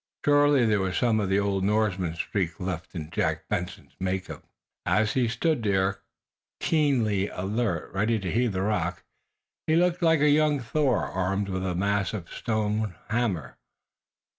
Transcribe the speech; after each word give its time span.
Surely 0.25 0.65
there 0.65 0.79
was 0.79 0.97
some 0.97 1.19
of 1.19 1.29
the 1.29 1.39
old 1.39 1.63
Norseman 1.63 2.15
streak 2.15 2.59
left 2.59 2.95
in 2.95 3.11
Jack 3.11 3.47
Benson's 3.49 3.95
make 3.99 4.31
up. 4.31 4.41
As 4.83 5.13
he 5.13 5.27
stood 5.27 5.61
there, 5.61 6.01
keenly 6.59 7.27
alert, 7.27 7.93
ready 7.93 8.17
to 8.17 8.31
heave 8.31 8.53
the 8.53 8.63
rock, 8.63 9.03
he 9.67 9.75
looked 9.75 10.01
like 10.01 10.21
a 10.21 10.27
young 10.31 10.59
Thor 10.59 11.03
armed 11.05 11.49
with 11.49 11.61
massive 11.77 12.31
stone 12.31 12.95
hammer. 13.11 13.59